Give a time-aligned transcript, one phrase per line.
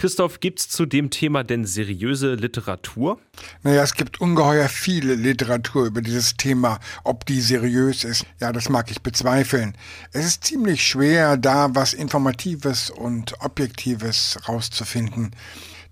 [0.00, 3.20] Christoph, gibt es zu dem Thema denn seriöse Literatur?
[3.62, 6.80] Naja, es gibt ungeheuer viele Literatur über dieses Thema.
[7.04, 9.76] Ob die seriös ist, ja, das mag ich bezweifeln.
[10.12, 15.32] Es ist ziemlich schwer, da was Informatives und Objektives rauszufinden.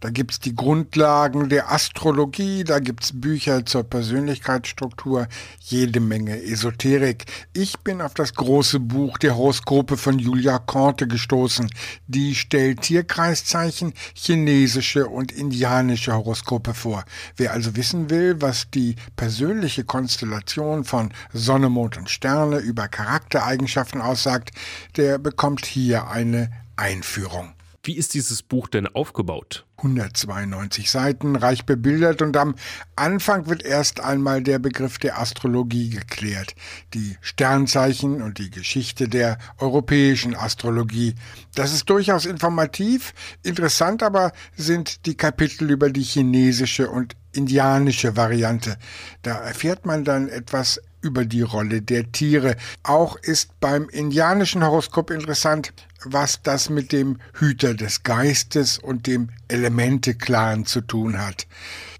[0.00, 5.26] Da gibt's die Grundlagen der Astrologie, da gibt's Bücher zur Persönlichkeitsstruktur,
[5.58, 7.24] jede Menge Esoterik.
[7.52, 11.68] Ich bin auf das große Buch der Horoskope von Julia Korte gestoßen.
[12.06, 17.04] Die stellt Tierkreiszeichen, chinesische und indianische Horoskope vor.
[17.36, 24.00] Wer also wissen will, was die persönliche Konstellation von Sonne, Mond und Sterne über Charaktereigenschaften
[24.00, 24.52] aussagt,
[24.96, 27.57] der bekommt hier eine Einführung.
[27.82, 29.64] Wie ist dieses Buch denn aufgebaut?
[29.78, 32.56] 192 Seiten, reich bebildert und am
[32.96, 36.56] Anfang wird erst einmal der Begriff der Astrologie geklärt,
[36.94, 41.14] die Sternzeichen und die Geschichte der europäischen Astrologie.
[41.54, 43.14] Das ist durchaus informativ,
[43.44, 48.76] interessant aber sind die Kapitel über die chinesische und indianische Variante.
[49.22, 52.56] Da erfährt man dann etwas über die Rolle der Tiere.
[52.82, 55.72] Auch ist beim indianischen Horoskop interessant,
[56.04, 61.46] was das mit dem Hüter des Geistes und dem Elemente-Clan zu tun hat.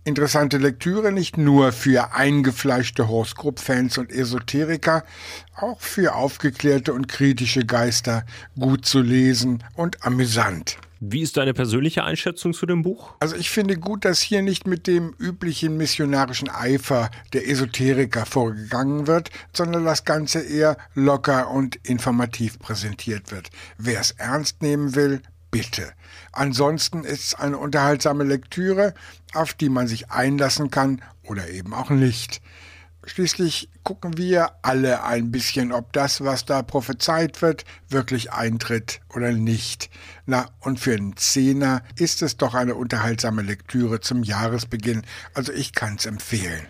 [0.05, 5.05] Interessante Lektüre nicht nur für eingefleischte Horoskop-Fans und Esoteriker,
[5.55, 8.25] auch für aufgeklärte und kritische Geister
[8.59, 10.79] gut zu lesen und amüsant.
[11.01, 13.15] Wie ist deine persönliche Einschätzung zu dem Buch?
[13.21, 19.07] Also ich finde gut, dass hier nicht mit dem üblichen missionarischen Eifer der Esoteriker vorgegangen
[19.07, 23.51] wird, sondern das Ganze eher locker und informativ präsentiert wird.
[23.77, 25.93] Wer es ernst nehmen will, bitte.
[26.33, 28.93] Ansonsten ist es eine unterhaltsame Lektüre,
[29.35, 32.41] auf die man sich einlassen kann oder eben auch nicht.
[33.05, 39.33] Schließlich gucken wir alle ein bisschen, ob das, was da prophezeit wird, wirklich eintritt oder
[39.33, 39.89] nicht.
[40.27, 45.73] Na, und für einen Zehner ist es doch eine unterhaltsame Lektüre zum Jahresbeginn, also ich
[45.73, 46.67] kann's empfehlen.